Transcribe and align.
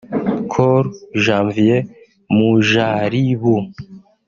Col 0.53 0.85
Janvier 1.23 1.79
Mujalibu 2.35 3.55